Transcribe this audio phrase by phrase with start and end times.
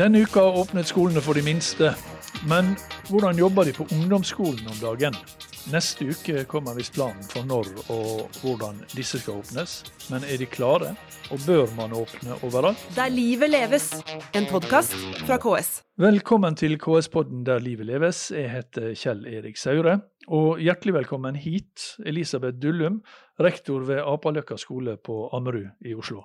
[0.00, 1.90] Denne uka åpnet skolene for de minste.
[2.48, 2.70] Men
[3.10, 5.18] hvordan jobber de på ungdomsskolen om dagen?
[5.68, 9.74] Neste uke kommer visst planen for når og hvordan disse skal åpnes.
[10.08, 10.94] Men er de klare?
[11.28, 12.80] Og bør man åpne overalt?
[12.96, 13.90] Der livet leves,
[14.32, 15.82] en podkast fra KS.
[16.00, 18.30] Velkommen til KS-podden Der livet leves.
[18.32, 20.00] Jeg heter Kjell Erik Saure.
[20.32, 23.02] Og hjertelig velkommen hit, Elisabeth Dullum,
[23.36, 26.24] rektor ved Apaløkka skole på Ammerud i Oslo.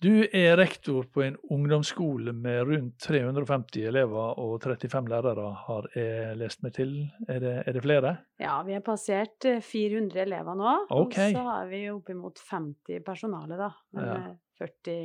[0.00, 6.38] Du er rektor på en ungdomsskole med rundt 350 elever og 35 lærere, har jeg
[6.40, 6.94] lest meg til.
[7.28, 8.14] Er det, er det flere?
[8.40, 10.72] Ja, vi har passert eh, 400 elever nå.
[10.88, 11.34] Okay.
[11.34, 13.68] Og så har vi oppimot 50 personale, da.
[13.92, 14.16] Med Ja.
[14.16, 14.96] eh, 40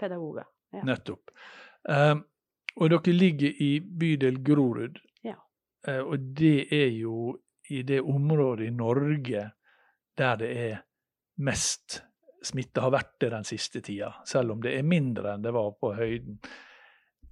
[0.00, 0.48] pedagoger.
[0.72, 0.82] Ja.
[0.84, 1.30] Nettopp.
[1.88, 2.24] Um,
[2.80, 4.96] og dere ligger i bydel Grorud.
[5.24, 5.36] Ja.
[5.88, 7.34] Uh, og det er jo
[7.68, 9.50] i det området i Norge
[10.18, 10.78] der det er
[11.36, 12.00] mest
[12.44, 14.12] smitte, har vært det den siste tida.
[14.28, 16.38] Selv om det er mindre enn det var på høyden.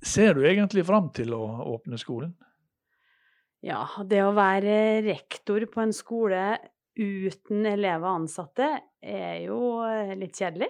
[0.02, 1.44] Ser du egentlig fram til å
[1.76, 2.34] åpne skolen?
[3.66, 6.40] ja, det å være rektor på en skole
[6.94, 8.68] uten elever og ansatte
[9.02, 10.68] er jo eh, litt kjedelig.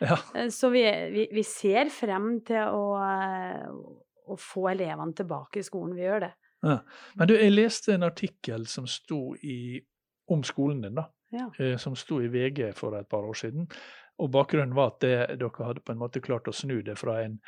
[0.00, 0.16] Ja.
[0.32, 0.80] Eh, Så vi,
[1.12, 3.66] vi, vi ser frem til å, eh,
[4.32, 5.92] å få elevene tilbake i skolen.
[5.98, 6.32] Vi gjør det.
[6.62, 9.76] Men du, jeg leste en artikkel som sto i,
[10.32, 11.04] om skolen din, da.
[11.30, 11.50] Ja.
[11.58, 13.68] eh, som sto i VG for et par år siden.
[14.18, 17.20] Og bakgrunnen var at det, dere hadde på en måte klart å snu det fra
[17.22, 17.38] en,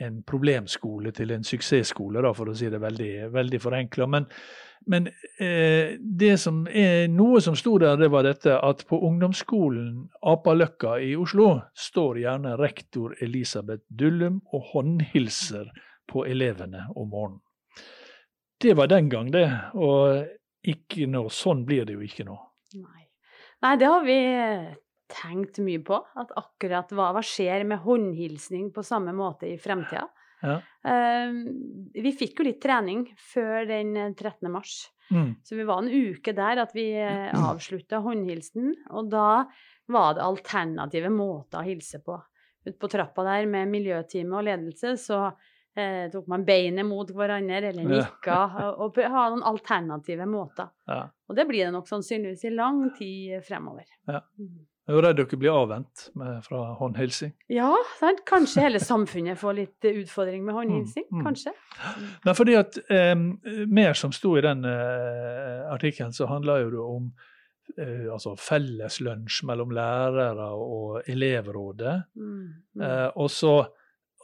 [0.00, 4.06] en problemskole til en suksessskole, da, for å si det veldig, veldig forenkla.
[4.06, 4.28] Men,
[4.86, 5.08] men
[5.42, 10.96] eh, det som er, noe som sto der, det var dette at på ungdomsskolen Apaløkka
[11.02, 15.72] i Oslo står gjerne rektor Elisabeth Dullum og håndhilser
[16.10, 17.42] på elevene om morgenen.
[18.60, 19.46] Det var den gang, det.
[19.80, 20.20] Og
[20.68, 21.24] ikke nå.
[21.32, 22.34] Sånn blir det jo ikke nå.
[22.76, 22.99] Nei.
[23.64, 24.70] Nei, det har vi eh,
[25.10, 25.98] tenkt mye på.
[26.20, 30.06] At akkurat hva, hva skjer med håndhilsning på samme måte i fremtida.
[30.40, 30.56] Ja.
[30.88, 31.34] Eh,
[32.00, 34.48] vi fikk jo litt trening før den eh, 13.
[34.52, 34.78] mars.
[35.10, 35.34] Mm.
[35.44, 38.72] Så vi var en uke der at vi eh, avslutta håndhilsen.
[38.96, 39.44] Og da
[39.90, 42.16] var det alternative måter å hilse på.
[42.66, 45.22] Ute på trappa der med miljøteamet og ledelse så
[45.76, 48.40] eh, tok man beinet mot hverandre eller nikka.
[48.70, 50.72] og, og ha noen alternative måter.
[50.90, 51.04] Ja.
[51.30, 53.86] Og det blir det nok sannsynligvis i lang tid fremover.
[54.10, 54.24] Ja.
[54.38, 54.66] Mm.
[54.90, 57.30] Jeg er jo redd dere blir avvent med, fra håndhilsing.
[57.52, 57.68] Ja,
[58.00, 58.24] sant?
[58.26, 61.04] kanskje hele samfunnet får litt utfordring med håndhilsing.
[61.12, 61.26] Mm, mm.
[61.28, 61.52] Kanskje.
[62.24, 63.12] Men fordi at eh,
[63.70, 67.06] mer som sto i den eh, artikkelen, så handler jo det om
[67.76, 71.94] eh, altså felleslunsj mellom lærere og elevrådet.
[72.18, 72.42] Mm,
[72.74, 72.82] mm.
[72.88, 73.54] Eh, og, så,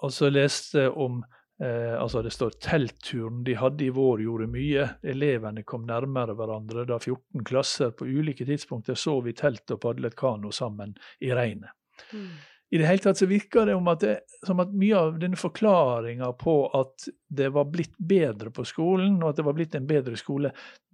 [0.02, 1.22] og så leste jeg om
[1.62, 4.88] eh, altså Det står teltturen de hadde i vår gjorde mye.
[5.02, 10.16] Elevene kom nærmere hverandre da 14 klasser på ulike tidspunkter sov i telt og padlet
[10.16, 11.72] kano sammen i regnet.
[12.12, 12.30] Mm.
[12.70, 15.38] I det hele tatt så virker det, om at det som at mye av denne
[15.38, 19.86] forklaringa på at det var blitt bedre på skolen, og at det var blitt en
[19.86, 20.50] bedre skole,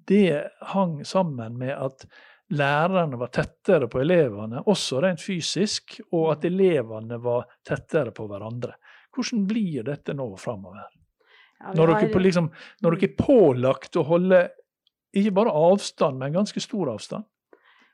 [0.08, 0.42] det
[0.74, 2.04] hang sammen med at
[2.52, 8.74] lærerne var tettere på elevene, også rent fysisk, og at elevene var tettere på hverandre.
[9.12, 10.86] Hvordan blir dette nå framover?
[11.60, 12.50] Ja, Når, har- liksom,
[12.82, 14.50] når dere er pålagt å holde
[15.14, 17.24] ikke bare avstand, men ganske stor avstand?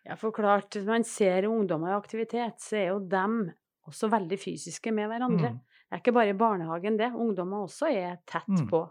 [0.07, 3.51] Ja, for klart, når man ser ungdommer i aktivitet, så er jo dem
[3.89, 5.51] også veldig fysiske med hverandre.
[5.53, 5.59] Mm.
[5.89, 8.69] Det er ikke bare i barnehagen det, ungdommer også er tett Mm.
[8.71, 8.89] på.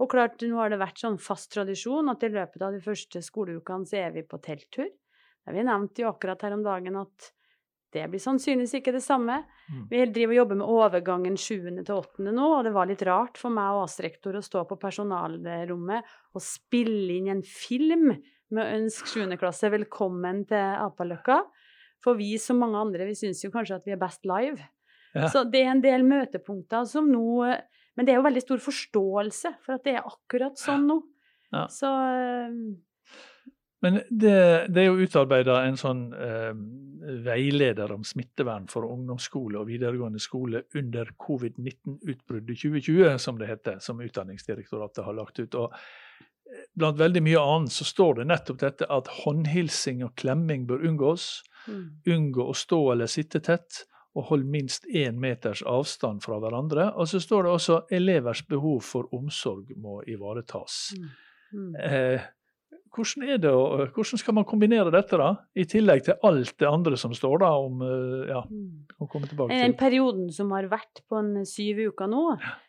[0.00, 3.18] Og klart, nå har det vært sånn fast tradisjon at i løpet av de første
[3.22, 4.86] skoleukene så er vi på telttur.
[4.86, 7.32] Det har vi nevnte jo akkurat her om dagen at
[7.98, 9.40] det blir sannsynligvis ikke det samme.
[9.66, 9.84] Mm.
[9.90, 11.54] Vi driver og jobber med overgangen 7.
[11.82, 12.30] til 8.
[12.30, 16.44] nå, og det var litt rart for meg og AS-rektor å stå på personalrommet og
[16.44, 19.36] spille inn en film med å ønske 7.
[19.40, 21.42] klasse velkommen til Apaløkka.
[22.04, 24.62] For vi som mange andre, vi syns jo kanskje at vi er best live.
[25.16, 25.26] Ja.
[25.32, 27.24] Så det er en del møtepunkter som nå
[27.96, 31.00] Men det er jo veldig stor forståelse for at det er akkurat sånn nå.
[31.50, 31.64] Ja.
[31.72, 31.88] Så
[33.84, 36.50] Men det, det er jo utarbeida en sånn eh,
[37.24, 44.02] veileder om smittevern for ungdomsskole og videregående skole under covid-19-utbruddet 2020, som det heter, som
[44.02, 45.54] Utdanningsdirektoratet har lagt ut.
[45.54, 50.66] Og eh, blant veldig mye annet så står det nettopp dette at håndhilsing og klemming
[50.66, 51.28] bør unngås.
[51.68, 51.84] mm,
[52.16, 53.84] Unngå å stå eller sitte tett,
[54.18, 56.88] og hold minst én meters avstand fra hverandre.
[56.98, 60.96] Og så står det også elevers behov for omsorg må ivaretas.
[60.98, 61.14] mm,
[61.52, 61.78] mm.
[61.78, 62.26] Eh,
[62.94, 63.50] hvordan, det,
[63.94, 65.30] hvordan skal man kombinere dette, da?
[65.58, 68.86] I tillegg til alt det andre som står da om eh, Ja, Mm.
[69.00, 72.24] å komme tilbake I den perioden som har vært på en syv uker nå,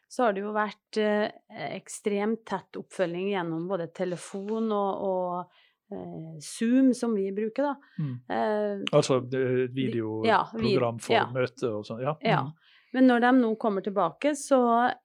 [0.09, 1.29] så har det jo vært eh,
[1.75, 7.75] ekstremt tett oppfølging gjennom både telefon og, og eh, Zoom, som vi bruker, da.
[7.99, 8.15] Mm.
[8.29, 11.27] Eh, Altså ja, videoprogram for ja.
[11.33, 12.01] møte og sånn.
[12.05, 12.15] Ja.
[12.25, 12.41] Ja.
[12.47, 12.55] Mm.
[12.97, 14.57] Men når de nå kommer tilbake, så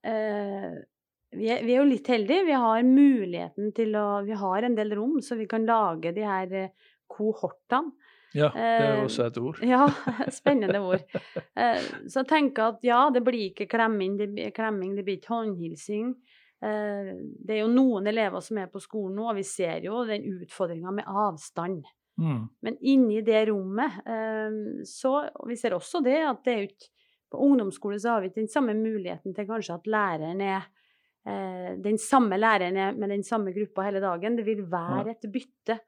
[0.05, 0.73] eh,
[1.37, 2.45] vi, er, vi er jo litt heldige.
[2.49, 6.25] Vi har muligheten til å Vi har en del rom, så vi kan lage de
[6.27, 6.71] her eh,
[7.11, 7.93] kohortene.
[8.35, 9.59] Ja, det er Eh, jo også et ord.
[9.63, 9.85] Ja,
[10.41, 11.05] spennende ord.
[11.55, 15.35] Eh, Så tenker at ja, det blir ikke klemming, det blir, klemming, det blir ikke
[15.37, 16.09] håndhilsing.
[16.65, 17.13] Eh,
[17.47, 20.27] Det er jo noen elever som er på skolen nå, og vi ser jo den
[20.41, 21.85] utfordringa med avstand.
[22.19, 22.43] Mm.
[22.63, 26.87] Men inni det rommet eh, så og Vi ser også det at det er ikke
[27.35, 30.69] På ungdomsskole så har vi ikke den samme muligheten til kanskje at læreren er eh,
[31.25, 34.37] den samme læreren er med den samme gruppa hele dagen.
[34.37, 35.79] Det vil være et bytte.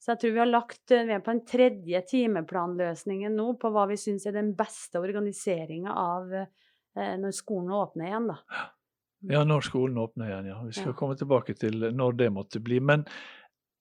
[0.00, 3.70] Så jeg tror vi har lagt eh, Vi er på den tredje timeplanløsningen nå på
[3.74, 8.38] hva vi syns er den beste organiseringa av eh, når skolen åpner igjen, da.
[9.28, 10.60] Ja, når skolen åpner igjen, ja.
[10.64, 10.96] Vi skal Ja.
[11.00, 12.78] komme tilbake til når det måtte bli.
[12.80, 13.04] Men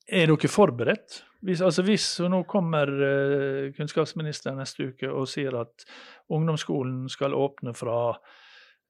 [0.10, 1.22] er dere forberedt?
[1.46, 5.86] Hvis, altså hvis nå kommer eh, kunnskapsministeren neste uke og sier at
[6.34, 8.18] ungdomsskolen skal åpne fra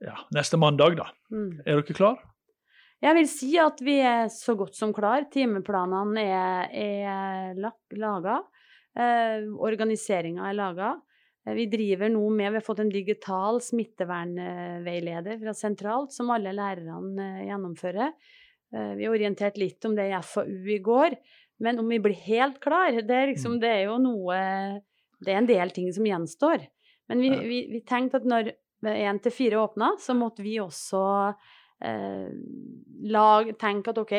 [0.03, 1.07] ja, neste mandag, da.
[1.31, 1.61] Mm.
[1.65, 2.17] Er dere klar?
[3.01, 5.27] Jeg vil si at vi er så godt som klar.
[5.33, 7.59] Timeplanene er, er
[8.01, 8.39] laga.
[8.97, 10.95] Eh, Organiseringa er laga.
[11.45, 16.53] Eh, Vi driver nå med Vi har fått en digital smittevernveileder fra sentralt, som alle
[16.57, 18.13] lærerne eh, gjennomfører.
[18.73, 21.17] Eh, Vi orienterte litt om det i FAU i går.
[21.59, 23.61] Men om vi blir helt klar, det er, liksom, Mm.
[23.61, 24.81] det er jo noe
[25.19, 26.67] Det er en del ting som gjenstår.
[27.09, 28.51] Men vi, vi, vi tenkte at når
[28.85, 31.33] én til fire åpna, så måtte vi også
[31.81, 32.29] eh,
[33.03, 34.12] lag, tenke at ok,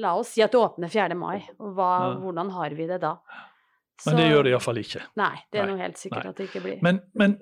[0.00, 1.14] la oss si at det åpner 4.
[1.14, 2.14] mai, hva, Ja.
[2.20, 3.16] hvordan har vi det da?
[4.06, 5.02] Men det gjør det iallfall ikke.
[5.16, 6.30] Nei, det er Nei, noe helt sikkert nei.
[6.30, 6.78] at det ikke blir.
[6.82, 7.38] Men, men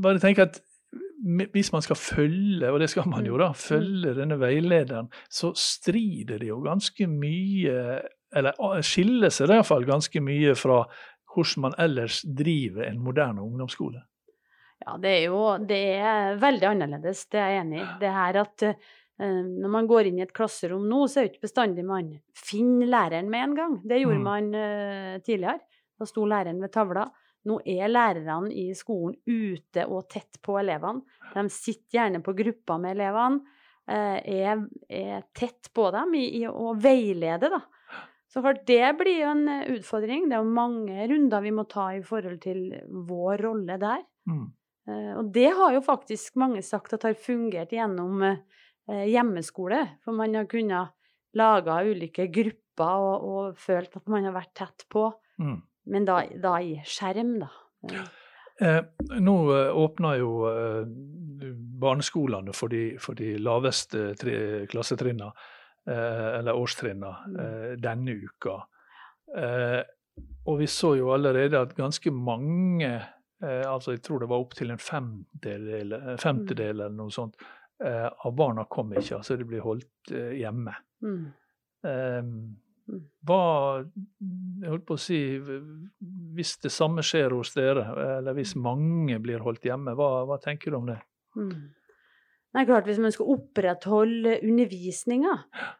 [0.00, 0.60] bare tenk at
[1.52, 3.38] hvis man skal følge, og det skal man jo Mm.
[3.38, 8.02] da, følge denne veilederen, så strider det jo ganske mye
[8.34, 8.52] Eller
[8.82, 10.86] skiller seg det iallfall ganske mye fra
[11.34, 14.00] hvordan man ellers driver en moderne ungdomsskole.
[14.82, 17.86] Ja, det er jo det er veldig annerledes, det er jeg enig i.
[18.00, 18.74] Det her at uh,
[19.22, 22.90] når man går inn i et klasserom nå, så er det ikke bestandig man finner
[22.90, 23.74] læreren med en gang.
[23.86, 24.24] Det gjorde Mm.
[24.26, 25.60] man uh, tidligere.
[26.00, 27.04] Da sto læreren ved tavla.
[27.46, 31.02] Nå er lærerne i skolen ute og tett på elevene.
[31.34, 33.40] De sitter gjerne på grupper med elevene.
[33.88, 37.58] eh, Er, er tett på dem i, i å veilede, da.
[38.30, 40.28] Så klart, det blir jo en utfordring.
[40.30, 42.62] Det er jo mange runder vi må ta i forhold til
[43.10, 44.04] vår rolle der.
[44.30, 44.46] Mm.
[44.88, 49.82] Eh, Og det har jo faktisk mange sagt at har fungert gjennom eh, hjemmeskole.
[50.04, 50.94] For man har kunnet
[51.34, 55.08] lage ulike grupper og, og følt at man har vært tett på.
[55.38, 55.62] Mm.
[55.92, 57.52] Men da, da i skjerm, da.
[57.90, 58.10] Eh,
[58.62, 58.82] Eh,
[59.18, 59.34] nå
[59.74, 60.84] åpner jo eh,
[61.82, 64.34] barneskolene for de, for de laveste tre,
[64.70, 65.30] klassetrinna,
[65.88, 68.58] eh, eller årstrinna, eh, denne uka.
[69.34, 69.80] Eh,
[70.46, 72.92] og vi så jo allerede at ganske mange,
[73.42, 77.36] eh, altså jeg tror det var opptil en femtedel, en femtedel eller noe sånt,
[77.84, 79.18] eh, av barna kom ikke.
[79.20, 80.74] Altså de blir holdt eh, hjemme.
[81.02, 81.22] mm.
[81.82, 82.22] Eh,
[82.90, 82.98] Mm.
[83.22, 83.84] hva
[84.60, 87.84] Jeg holdt på å si Hvis det samme skjer hos dere,
[88.18, 90.98] eller hvis mange blir holdt hjemme, hva, hva tenker du om det?
[91.38, 91.52] Mm.
[92.52, 95.36] Nei, klart Hvis man skal opprettholde undervisninga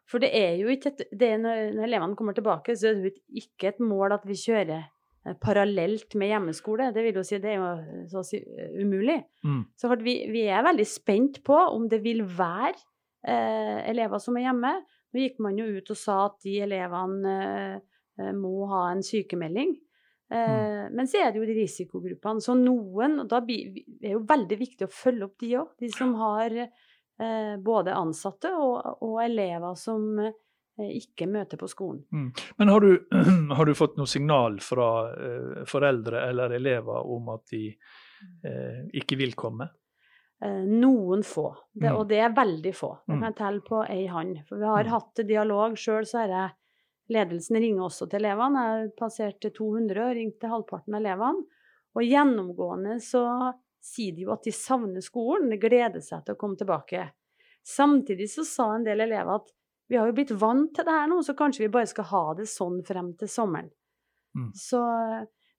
[0.08, 3.03] For det er jo ikke et, det er når, når elevene kommer tilbake, så er
[3.03, 4.92] det ikke et mål at vi kjører eh,
[5.40, 6.90] parallelt med hjemmeskole.
[6.94, 9.20] Det vil jo si, det er jo så å si eh, umulig.
[9.46, 9.60] Mm.
[9.79, 14.48] Så vi, vi er veldig spent på om det vil være eh, elever som er
[14.48, 14.74] hjemme.
[15.12, 17.38] Nå gikk man jo ut og sa at de elevene
[18.19, 19.76] eh, må ha en sykemelding.
[20.32, 22.43] Eh, Men så er det jo de risikogruppene.
[22.43, 25.74] Så noen og da blir, er jo veldig viktig å følge opp de òg.
[25.82, 30.34] De som har eh, både ansatte og, og elever som eh,
[30.79, 32.05] ikke møter på skolen.
[32.58, 33.06] Men har du,
[33.56, 37.67] har du fått noe signal fra eh, foreldre eller elever om at de
[38.44, 39.69] eh, ikke vil komme?
[40.43, 41.96] Eh, Noen få, det, Mm.
[41.98, 42.98] og det er veldig få.
[43.06, 43.20] Det Mm.
[43.20, 44.38] kan jeg telle på ei hånd.
[44.48, 44.91] For vi har Mm.
[44.91, 46.52] hatt dialog sjøl, så er det
[47.10, 48.60] Ledelsen ringer også til elevene.
[48.81, 51.44] Jeg passerte 200 og ringte halvparten av elevene.
[51.94, 53.52] Og gjennomgående så
[53.82, 57.10] sier de jo at de savner skolen, de gleder seg til å komme tilbake.
[57.67, 59.50] Samtidig så sa en del elever at
[59.93, 62.25] vi har jo blitt vant til det her nå, så kanskje vi bare skal ha
[62.39, 63.69] det sånn frem til sommeren.
[64.32, 64.46] Mm.
[64.56, 64.81] Så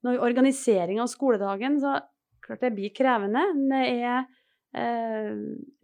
[0.04, 2.00] når organisering av skoledagen, så
[2.44, 3.44] klart det blir krevende.
[3.70, 4.24] Det er
[4.74, 5.36] eh,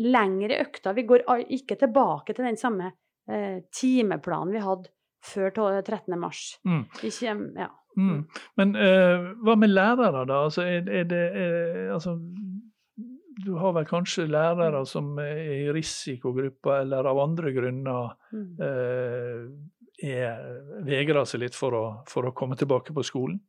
[0.01, 0.97] lengre økter.
[0.97, 1.27] Vi går
[1.59, 2.89] ikke tilbake til den samme
[3.29, 4.89] eh, timeplanen vi hadde
[5.29, 6.17] før to- 13.
[6.19, 6.55] mars.
[6.65, 6.83] Mm.
[7.59, 7.69] Ja.
[7.99, 8.19] Mm.
[8.57, 10.41] Men eh, hva med lærere, da?
[10.49, 12.17] Altså, er, er det er, altså,
[13.45, 18.49] Du har vel kanskje lærere som er i risikogrupper eller av andre grunner Mm.
[18.61, 20.41] eh, er,
[20.85, 23.39] vegrer seg litt for å, for å komme tilbake på skolen?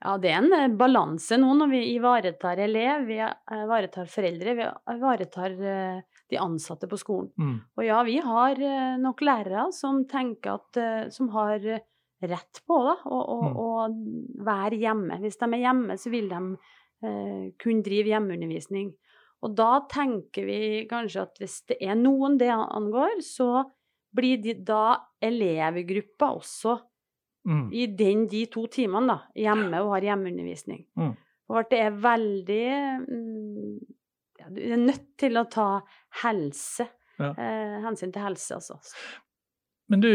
[0.00, 4.68] Ja, det er en eh, balanse nå når vi ivaretar elev, vi ivaretar foreldre, vi
[4.94, 7.30] ivaretar eh, de ansatte på skolen.
[7.36, 7.56] Mm.
[7.76, 11.82] Og ja, vi har eh, nok lærere som tenker at eh, Som har eh,
[12.22, 13.56] rett på da, å, å, Mm.
[13.56, 15.20] å være hjemme.
[15.22, 16.40] Hvis de er hjemme, så vil de
[17.02, 18.90] eh, kunne drive hjemmeundervisning.
[19.40, 23.64] Og da tenker vi kanskje at hvis det er noen det angår, så
[24.16, 26.78] blir de da elevgruppa også
[27.46, 27.72] Mm.
[27.72, 30.82] i den, de to timene da, hjemme og har hjemmeundervisning.
[31.00, 31.14] Mm.
[31.48, 32.66] Og at det er veldig
[33.00, 33.78] mm,
[34.42, 35.68] ja, Du er nødt til å ta
[36.20, 36.84] helse.
[37.16, 37.30] Ja.
[37.32, 38.76] Eh, hensyn til helse, altså.
[39.90, 40.08] Men du,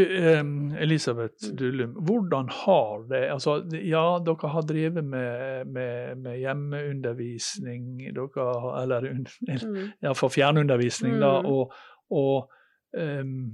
[0.79, 1.55] Elisabeth Mm.
[1.59, 8.81] Dullum, hvordan har det altså, Ja, dere har drevet med, med, med hjemmeundervisning, dere har,
[8.83, 9.91] eller Mm.
[10.01, 11.45] ja, for fjernundervisning, da, Mm.
[11.51, 11.73] og,
[12.11, 12.49] og,
[12.97, 13.51] um,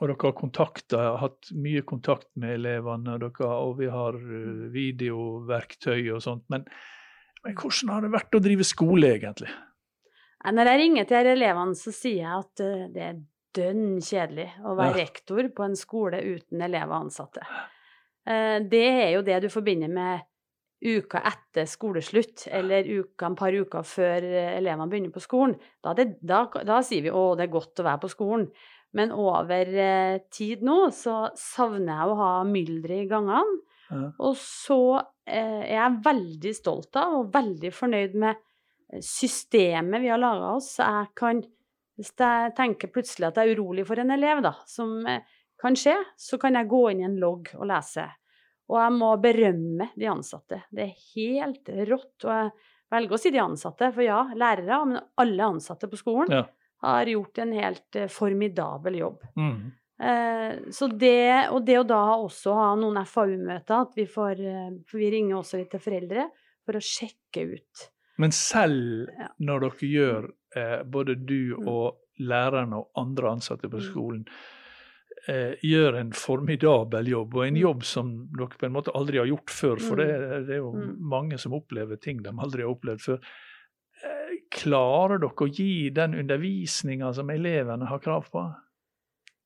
[0.00, 4.70] og dere har kontakta, hatt mye kontakt med elevene, og, dere, og vi har eh,
[4.74, 6.44] videoverktøy og sånt.
[6.50, 6.64] Men,
[7.44, 9.50] men hvordan har det vært å drive skole, egentlig?
[10.44, 13.18] Når jeg ringer til elevene, så sier jeg at eh, det er
[13.56, 17.44] dønn kjedelig å være rektor på en skole uten elever og ansatte.
[18.26, 20.26] Eh, Det er jo det du forbinder med
[20.80, 24.24] uka etter skoleslutt, eller uka, en par uker før
[24.56, 25.58] elevene begynner på skolen.
[25.84, 28.50] Da, det, da, da sier vi 'å, det er godt å være på skolen'.
[28.92, 33.60] Men over eh, tid nå så savner jeg å ha mylderet i gangene.
[33.90, 34.10] Ja.
[34.18, 38.36] Og så eh, er jeg veldig stolt av og veldig fornøyd med
[38.98, 40.72] systemet vi har laga oss.
[40.80, 41.42] Jeg kan,
[42.00, 45.20] hvis jeg tenker plutselig at jeg er urolig for en elev, da, som eh,
[45.60, 48.06] kan skje, så kan jeg gå inn i en logg og lese.
[48.70, 50.62] Og jeg må berømme de ansatte.
[50.72, 52.24] Det er helt rått.
[52.24, 52.52] Og jeg
[52.94, 56.44] velger å si de ansatte, for ja, lærere, men alle ansatte på skolen Ja.
[56.86, 59.26] har gjort en helt eh, formidabel jobb.
[59.36, 59.58] Mm.
[60.00, 64.40] Eh, så det, og det å da også ha noen FAU-møter, at vi får
[64.88, 66.30] For vi ringer også litt til foreldre
[66.64, 67.90] for å sjekke ut.
[68.20, 69.28] Men selv Ja.
[69.40, 71.68] når dere gjør, eh, både du Mm.
[71.68, 73.86] og lærerne og andre ansatte på Mm.
[73.92, 74.26] skolen,
[75.28, 77.60] eh, gjør en formidabel jobb, og en Mm.
[77.62, 80.08] jobb som dere på en måte aldri har gjort før, for det,
[80.46, 83.20] det er jo mange som opplever ting de aldri har opplevd før.
[84.02, 88.54] Eh, klarer dere å gi den undervisninga som elevene har krav på?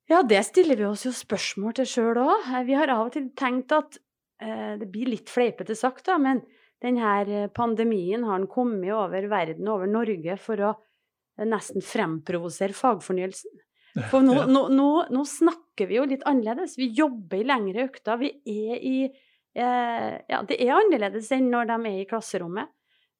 [0.08, 2.66] Ja, det stiller vi oss jo spørsmål til sjøl òg.
[2.66, 3.98] Vi har av og til tenkt at
[4.40, 6.42] eh, Det blir litt fleipete sagt, da, men
[6.84, 13.62] denne pandemien har den kommet over verden, over Norge, for å eh, nesten fremprovosere fagfornyelsen.
[14.10, 16.76] For nå, nå, nå, nå snakker vi jo litt annerledes.
[16.80, 18.20] Vi jobber i lengre økter.
[18.20, 18.32] Vi
[18.68, 22.72] er i eh, Ja, det er annerledes enn når de er i klasserommet.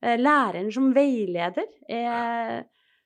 [0.05, 2.65] Eh, læreren som veileder er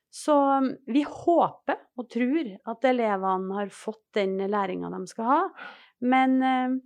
[0.09, 5.41] Så um, vi håper og tror at elevene har fått den læringa de skal ha.
[6.01, 6.79] Men eh,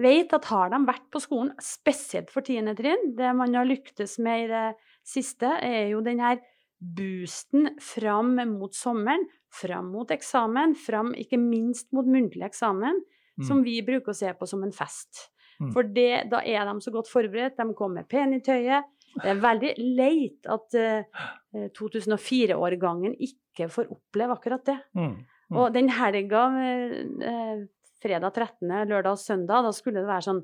[0.00, 4.18] vet at har de vært på skolen, spesielt for tiende trinn, det man har lyktes
[4.22, 4.66] med i det
[5.06, 6.40] siste, er jo den her
[6.78, 9.24] boosten fram mot sommeren,
[9.54, 13.02] fram mot eksamen, fram ikke minst mot muntlig eksamen,
[13.34, 13.46] Mm.
[13.48, 15.28] som vi bruker å se på som en fest.
[15.60, 15.70] Mm.
[15.74, 18.86] For det, da er de så godt forberedt, de kommer pene i tøyet.
[19.14, 21.24] Det er veldig leit at uh,
[21.54, 24.78] eh, 2004-årgangen ikke får oppleve akkurat det.
[24.98, 25.12] Mm.
[25.50, 25.58] Mm.
[25.58, 26.94] Og den helga, eh,
[27.30, 27.64] eh,
[28.04, 30.42] fredag 13., lørdag og søndag, da skulle det være sånn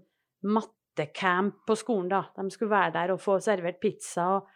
[0.57, 2.25] mattecamp på skolen, da.
[2.39, 4.49] De skulle være der og få servert pizza og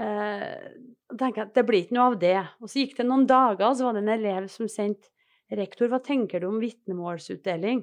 [0.00, 0.74] eh,
[1.10, 2.38] da at det blir ikke noe av det.
[2.62, 5.12] Og så gikk det noen dager, og så var det en elev som sendte
[5.50, 7.80] Rektor, hva tenker du om vitnemålsutdeling?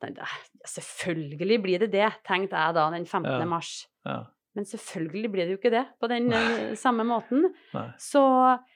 [0.00, 0.28] Tenkte Ja,
[0.64, 3.28] selvfølgelig blir det det, tenkte jeg da den 15.
[3.28, 3.48] Ja.
[3.48, 3.72] mars.
[4.08, 4.14] Ja.
[4.56, 6.72] Men selvfølgelig blir det jo ikke det på den Nei.
[6.80, 7.50] samme måten.
[7.72, 7.86] Nei.
[8.00, 8.22] Så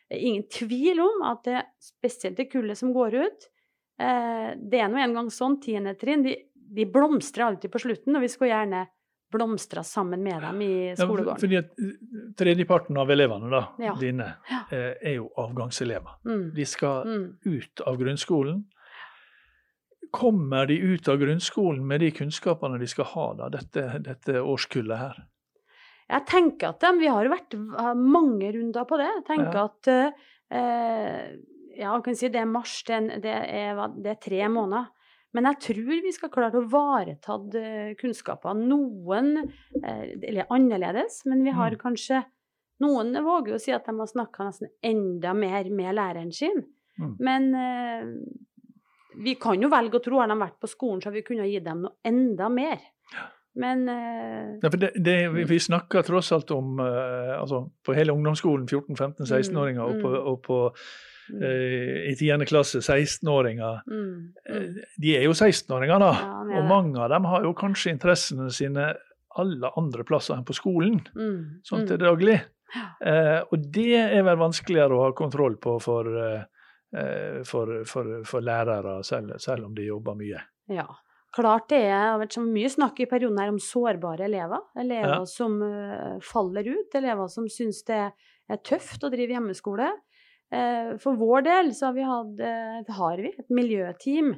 [0.08, 3.55] det er ingen tvil om at det spesielt det kullet som går ut eh,
[3.98, 8.20] Det er nå en gang sånn, tiende trinn, de, de blomstrer alltid på slutten, og
[8.22, 8.82] vi skulle gjerne
[9.32, 11.40] blomstra sammen med dem i Ja, skolegården.
[11.40, 11.94] fordi at eh,
[12.38, 13.94] Tredjeparten av elevene da, Ja.
[13.98, 14.28] dine
[14.70, 16.20] eh, er jo avgangselever.
[16.24, 16.54] Mm.
[16.54, 17.38] De skal Mm.
[17.44, 18.64] ut av grunnskolen.
[20.12, 24.98] Kommer de ut av grunnskolen med de kunnskapene de skal ha, da, dette, dette årskullet
[25.00, 25.18] her?
[26.08, 27.56] Jeg tenker at de, Vi har vært
[27.98, 29.08] mange runder på det.
[29.16, 29.64] Jeg tenker Ja.
[29.64, 29.88] at
[30.54, 31.32] eh,
[31.76, 34.86] Ja, man kan si det er mars, det er, det, er, det er tre måneder.
[35.36, 38.56] Men jeg tror vi skal klare å ivareta eh, kunnskaper.
[38.56, 41.80] Noen eh, eller annerledes, men vi har Mm.
[41.82, 42.24] kanskje
[42.80, 46.58] Noen våger jo å si at de har snakka nesten enda mer med læreren sin.
[47.00, 47.14] Mm.
[47.24, 48.02] Men eh,
[49.24, 51.60] vi kan jo velge å tro har de vært på skolen, så vi kunne gi
[51.64, 52.76] dem noe enda mer.
[53.56, 55.48] Men Ja, for det, det, vi, Mm.
[55.48, 60.26] vi snakker tross alt om eh, altså, på hele ungdomsskolen 14-15-16-åringer, og på, mm.
[60.28, 62.44] og på mm, eh, i 10.
[62.46, 63.82] klasse 16-åringer.
[63.86, 64.74] mm, Eh, mm.
[65.02, 66.12] De er jo 16-åringer, da.
[66.20, 68.94] Ja, og mange av dem har jo kanskje interessene sine
[69.36, 71.60] alle andre plasser enn på skolen, Mm.
[71.64, 71.88] sånn mm.
[71.88, 72.40] til daglig.
[72.74, 72.86] Ja.
[73.00, 76.44] Eh, og det er vel vanskeligere å ha kontroll på for, eh,
[76.96, 80.40] eh, for, for, for lærere, selv, selv om de jobber mye.
[80.68, 80.86] Ja.
[81.36, 84.62] Klart det er vært så mye snakk i perioden her om sårbare elever.
[84.74, 85.24] Elever Ja.
[85.28, 87.98] som eh, faller ut, elever som syns det
[88.48, 89.90] er tøft å drive hjemmeskole.
[90.52, 94.34] Eh, for vår del så har vi, hatt, eh, har vi et miljøteam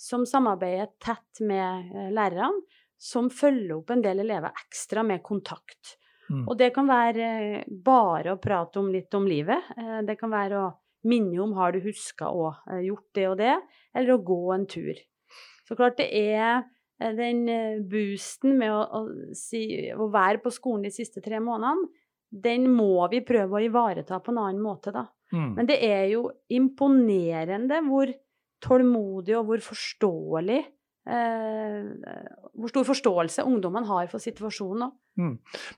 [0.00, 2.62] som samarbeider tett med eh, lærerne,
[3.00, 5.96] som følger opp en del elever ekstra med kontakt.
[6.30, 6.44] Mm.
[6.46, 9.70] Og det kan være bare å prate om litt om livet.
[10.06, 10.66] Det kan være å
[11.08, 13.54] minne om har du huska eh, gjort det og det,
[13.96, 15.00] eller å gå en tur.
[15.68, 16.64] Så klart det er
[17.16, 17.46] den
[17.88, 19.62] boosten med å, å, si,
[19.92, 21.88] å være på skolen de siste tre månedene,
[22.30, 25.04] den må vi prøve å ivareta på en annen måte, da.
[25.34, 25.52] Mm.
[25.56, 28.10] Men det er jo imponerende hvor
[28.62, 30.60] tålmodig og hvor forståelig
[31.04, 34.90] Hvor stor forståelse ungdommen har for situasjonen.
[34.90, 35.30] da.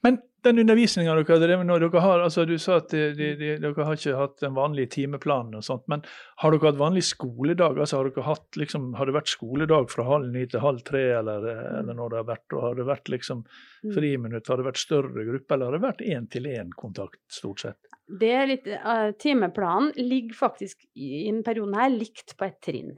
[0.03, 3.29] Men den undervisninga dere har drevet nå, dere har, altså du sa at de, de,
[3.39, 6.03] de, dere har ikke hatt en vanlig timeplan og sånt, men
[6.43, 7.79] har dere hatt vanlig skoledag?
[7.79, 11.05] altså Har dere hatt liksom, har det vært skoledag fra halv ni til halv tre,
[11.21, 11.47] eller,
[11.81, 13.47] eller når det har vært, og har det vært liksom
[13.83, 13.97] Mm.
[13.97, 17.89] friminutt, har det vært større grupper, eller har det vært én-til-én-kontakt, stort sett?
[18.07, 22.93] Det litt, uh, timeplanen ligger faktisk i i denne perioden her likt på et trinn.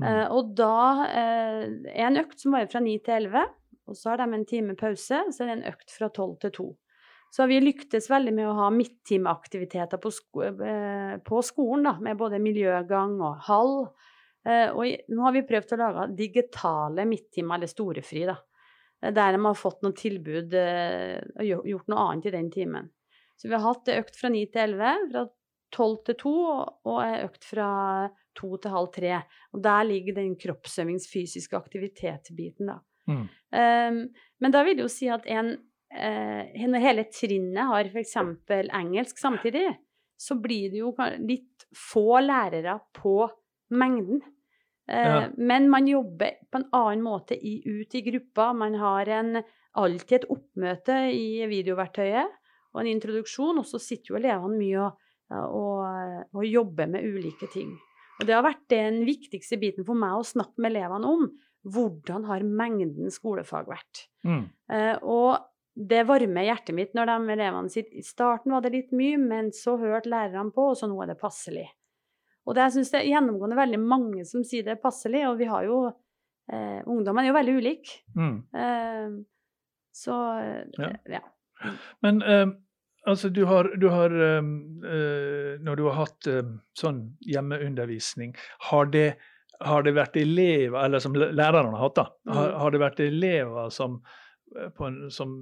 [0.00, 3.42] Eh, og da uh, er en økt som varer fra 9 til 11,
[3.90, 6.54] og så har de en time pause, så er det en økt fra 12 til
[6.56, 6.68] 2.
[7.32, 12.16] Så vi lyktes veldig med å ha midttimeaktiviteter på, sko uh, på skolen, da, med
[12.20, 13.76] både miljøgang og hall.
[14.42, 18.34] Eh, og i, nå har vi prøvd å lage digitale midttimer, eller storefri, da.
[19.02, 22.48] eh, Der de har fått noe tilbud eh, og gjo- gjort noe annet i den
[22.50, 22.88] timen.
[23.38, 25.22] Så vi har hatt det økt fra 9 til 11, fra
[25.72, 26.32] 12 til to,
[26.84, 27.68] og- jeg økt fra
[28.38, 29.22] to til halv tre.
[29.52, 32.78] Og der ligger den kroppsøvings fysiske aktivitetsbiten, da.
[33.08, 33.28] Mm.
[33.52, 33.96] Um,
[34.40, 35.56] men da vil det jo si at en
[35.92, 38.14] eh, Når hele trinnet har f.eks.
[38.72, 39.76] engelsk samtidig,
[40.16, 43.28] så blir det jo litt få lærere på
[43.70, 44.22] mengden.
[44.88, 45.28] Eh, Ja.
[45.36, 48.52] Men man jobber på en annen måte i, ut i gruppa.
[48.54, 49.42] Man har en,
[49.74, 52.28] alltid et oppmøte i videoverktøyet
[52.74, 54.98] og en introduksjon, og så sitter jo elevene mye og,
[55.40, 57.72] og, og jobbe med ulike ting.
[58.20, 61.24] Og det har vært den viktigste biten for meg å snakke med elevene om.
[61.72, 64.06] Hvordan har mengden skolefag vært?
[64.26, 64.44] Mm.
[64.74, 65.42] Eh, og
[65.74, 69.50] det varmer hjertet mitt når de elevene sier i starten var det litt mye, men
[69.56, 71.66] så hørte lærerne på, og så nå er det passelig.
[72.42, 75.38] Og det, jeg syns det er gjennomgående veldig mange som sier det er passelig, og
[75.38, 77.94] vi har jo eh, Ungdommen er jo veldig ulik.
[78.18, 78.36] Mm.
[78.64, 79.14] Eh,
[79.94, 80.18] så
[80.78, 80.90] Ja.
[81.18, 81.22] ja.
[82.02, 82.22] Men
[83.06, 86.42] altså, du har, du har eh, eh, Når du har hatt eh,
[86.78, 88.34] sånn hjemmeundervisning,
[88.70, 89.16] har det,
[89.60, 92.58] har det vært elever, eller som lærerne har hatt, da, har, Mm.
[92.60, 94.02] har det vært elever som,
[94.56, 95.32] eh, på en, som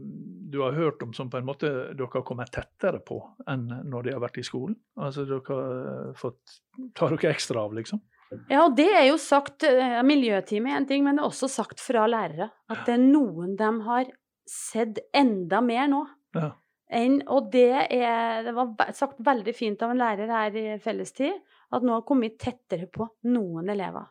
[0.51, 4.03] du har hørt om som på en måte dere har kommet tettere på enn når
[4.05, 4.77] de har vært i skolen?
[4.99, 6.61] Altså dere har fått
[6.94, 8.01] Tar dere ekstra av, liksom?
[8.49, 11.49] Ja, og det er jo sagt eh, Miljøteamet er en ting, men det er også
[11.51, 14.05] sagt fra lærere at det er noen de har
[14.46, 16.05] sett enda mer nå.
[16.38, 16.53] Ja.
[16.90, 21.37] Enn, og det, er, det var sagt veldig fint av en lærer her i fellestid,
[21.70, 24.09] at nå har kommet tettere på noen elever.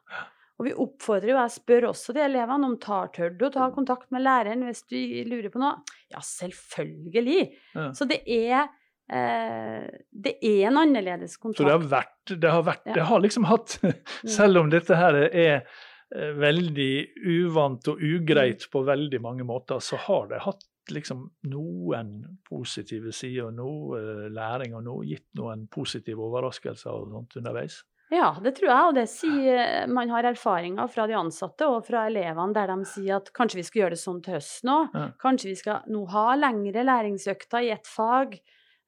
[0.60, 3.70] Og vi oppfordrer jo, jeg spør også de elevene om tar tør du å ta
[3.76, 5.78] kontakt med læreren hvis du lurer på noe.
[6.12, 7.46] Ja, selvfølgelig.
[7.76, 7.86] Ja.
[7.96, 8.68] Så det er,
[9.08, 11.62] eh, det er en annerledes kontakt.
[11.64, 12.98] Så det har vært, det har, vært, Ja.
[13.00, 13.78] det har liksom hatt
[14.40, 16.92] Selv om dette her er eh, veldig
[17.28, 23.52] uvant og ugreit på veldig mange måter, så har det hatt liksom noen positive sider,
[23.56, 27.82] noe eh, læring og noe, gitt noen positive overraskelser og sånt underveis.
[28.10, 32.08] Ja, det tror jeg, og det sier man har erfaringer fra de ansatte og fra
[32.10, 34.96] elevene der de sier at kanskje vi skal gjøre det sånn til høsten òg.
[34.98, 35.04] Ja.
[35.22, 38.34] Kanskje vi skal nå ha lengre læringsøkter i ett fag,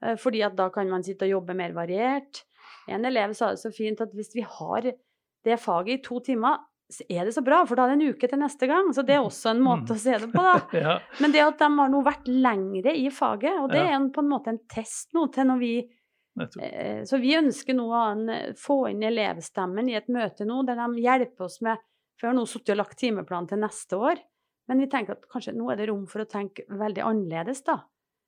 [0.01, 2.41] eh, fordi at da kan man sitte og jobbe mer variert.
[2.89, 6.57] En elev sa det så fint at hvis vi har det faget i to timer,
[7.09, 8.89] er det så bra, for da er det en uke til neste gang.
[8.93, 10.57] Så det er også en måte å se det på, da.
[10.85, 13.87] Ja, Men det at de har nå vært lengre i faget, og det Ja.
[13.91, 15.73] er en, på en måte en test nå til når vi.
[16.61, 18.03] Eh, Så vi ønsker nå å
[18.57, 21.77] få inn elevstemmen i et møte nå, der de hjelper oss med
[22.17, 24.19] For vi har nå sittet og lagt timeplanen til neste år,
[24.69, 27.79] men vi tenker at kanskje nå er det rom for å tenke veldig annerledes, da.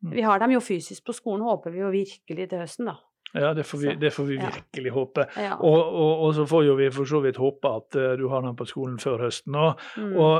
[0.03, 0.11] Mm.
[0.17, 2.95] Vi har dem jo fysisk på skolen, håper vi jo virkelig til høsten, da.
[3.33, 4.49] Ja, det får vi, det får vi ja.
[4.53, 5.27] virkelig håpe.
[5.37, 5.55] Ja.
[5.57, 8.45] Og, og, og så får jo vi for så vidt håpe at uh, du har
[8.45, 9.81] den på skolen før høsten òg.
[9.97, 10.11] Mm.
[10.21, 10.35] Og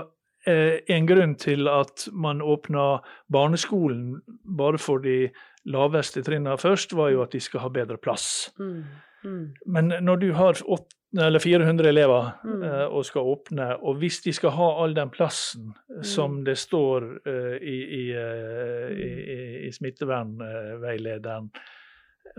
[0.45, 2.99] eh, en grunn til at man åpna
[3.34, 5.29] barneskolen bare for de
[5.65, 8.51] laveste trinnene først, var jo at de skal ha bedre plass.
[8.60, 8.84] Mm.
[9.23, 9.45] Mm.
[9.65, 12.63] Men når du har 8, eller 400 elever Mm.
[12.63, 17.03] eh, og skal åpne, og hvis de skal ha all den plassen som det står
[17.25, 21.51] eh, i, i, eh, i, i, i smittevernveilederen,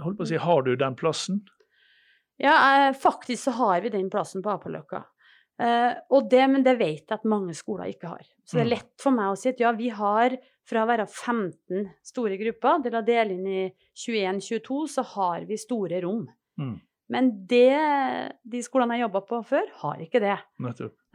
[0.05, 1.43] holdt på å si, har du den plassen?
[2.43, 2.55] Ja,
[2.89, 5.05] eh, faktisk så har vi den plassen på Apaløkka.
[5.63, 8.25] Eh, og det, men det vet jeg at mange skoler ikke har.
[8.45, 8.75] Så det er Mm.
[8.75, 10.35] lett for meg å si at ja, vi har
[10.67, 15.57] fra å være 15 store grupper til å dele inn i 21-22, så har vi
[15.61, 16.27] store rom.
[16.59, 16.81] Mm.
[17.13, 20.39] Men det, de skolene jeg jobba på før, har ikke det.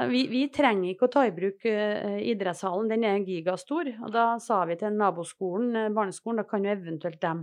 [0.07, 3.89] Vi, vi trenger ikke å ta i bruk eh, idrettshallen, den er gigastor.
[4.05, 7.41] Og da sa vi til naboskolen, barneskolen, da kan jo eventuelt dem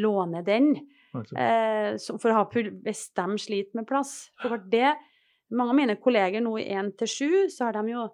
[0.00, 0.72] låne den.
[1.14, 1.38] Nettopp.
[1.38, 2.44] Eh, for å ha,
[2.84, 4.14] hvis de sliter med plass.
[4.42, 4.94] For det,
[5.54, 8.08] mange av mine kolleger nå i 1 til 7, så har de jo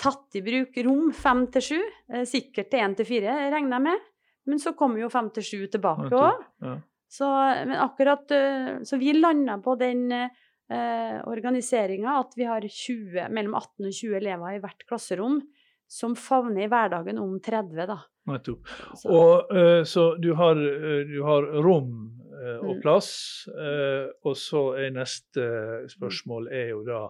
[0.00, 1.78] tatt i bruk rom 5 til 7,
[2.12, 4.10] eh, sikkert til 1 til 4, regner jeg med.
[4.46, 6.12] Men så kommer jo 5 til 7 tilbake òg.
[6.12, 6.44] Nettopp.
[6.62, 6.76] Ja.
[7.16, 7.26] Så,
[7.66, 13.54] men akkurat, eh, så vi landa på den eh, organiseringa at vi har 20, mellom
[13.54, 15.40] 18 og 20 elever i hvert klasserom
[15.88, 17.98] som favner i hverdagen om 30, da.
[18.26, 18.66] Nettopp.
[19.06, 22.80] Og, uh, så du har, eh, du har rom uh, og Mm.
[22.82, 23.10] plass,
[23.48, 25.46] uh, og så er neste
[25.88, 27.08] spørsmål er jo da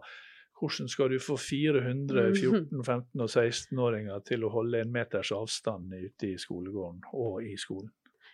[0.61, 2.35] hvordan skal du få 400 Mm.
[2.35, 7.57] 14-, 15- og 16-åringer til å holde en meters avstand ute i skolegården og i
[7.57, 7.91] skolen?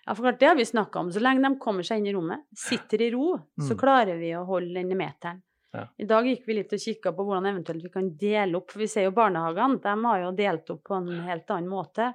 [0.06, 1.10] ja, for klart, det har vi snakka om.
[1.10, 3.78] Så lenge de kommer seg inn i rommet, sitter i ro, så Mm.
[3.78, 5.42] klarer vi å holde denne meteren.
[5.72, 5.86] Ja.
[5.98, 8.82] I dag gikk vi litt og kikka på hvordan eventuelt vi kan dele opp, for
[8.82, 12.14] vi ser jo barnehagene, de har jo delt opp på en helt annen måte.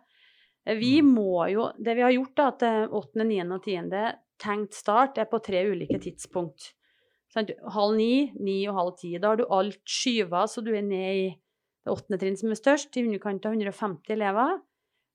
[0.66, 1.14] Eh, Vi Mm.
[1.16, 3.52] må jo Det vi har gjort, da, at eh, 8., 9.
[3.52, 4.14] og 10.
[4.38, 6.74] tenkt start er på tre ulike tidspunkt.
[7.34, 7.50] Sant?
[7.74, 9.18] Halv ni, ni og halv ti.
[9.18, 11.28] Da har du alt skyva, så du er ned i
[11.86, 14.60] det åttende trinn som er størst, i underkant av 150 elever.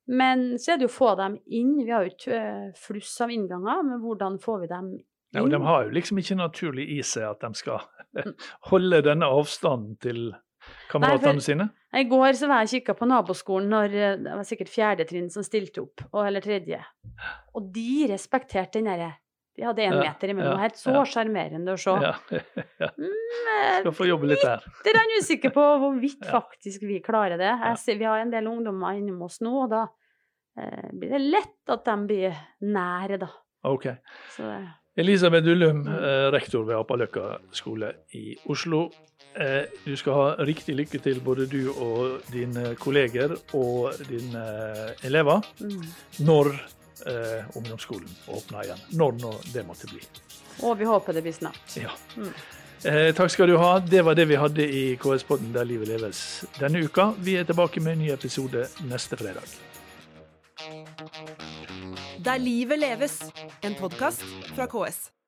[0.08, 1.84] Men så er det jo å få dem inn.
[1.84, 4.98] Vi har jo et eh, fluss av innganger, men hvordan får vi dem?
[5.32, 7.80] Ja, de har jo liksom ikke naturlig i seg at de skal
[8.12, 8.34] Mm.
[8.68, 10.34] holde denne avstanden til
[10.92, 11.64] kameratene sine.
[11.96, 15.06] I går så var jeg og kikka på naboskolen når eh, det var sikkert fjerde
[15.08, 16.76] trinn som stilte opp, og, eller tredje.
[17.56, 19.14] Og de respekterte den derre
[19.56, 20.60] De hadde én Ja, meter imellom.
[20.60, 21.02] Helt så ja.
[21.08, 21.92] sjarmerende å se.
[22.00, 22.12] Ja.
[22.84, 22.90] ja.
[22.96, 24.62] Mm, Skal få jobbe litt der.
[24.84, 27.50] litt er usikker på hvorvidt faktisk vi klarer det.
[27.80, 29.82] Ser, vi har en del ungdommer innom oss nå, og da
[30.56, 33.28] eh, blir det lett at de blir nære, da.
[33.68, 33.90] Ok.
[34.36, 34.60] Så det
[34.96, 38.90] Elisabeth Ullum, eh, rektor ved Apaløkka skole i Oslo.
[39.34, 44.44] Eh, Du skal ha riktig lykke til, både du og dine kolleger og dine
[45.02, 45.82] elever, mm.
[46.18, 46.52] når
[47.06, 48.82] eh, ungdomsskolen åpner igjen.
[48.92, 50.02] Når nå det måtte bli.
[50.62, 51.76] Og vi håper det blir snart.
[51.76, 51.90] Ja.
[52.16, 52.34] Mm.
[52.84, 53.78] Eh, takk skal du ha.
[53.78, 57.12] Det var det vi hadde i KS-podden Der livet leves denne uka.
[57.18, 59.46] Vi er tilbake med en ny episode neste fredag.
[62.22, 63.18] Der livet leves,
[63.62, 64.22] en podkast
[64.54, 65.21] fra KS.